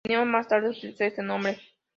[0.03, 1.59] Linneo más tarde utilizó este nombre.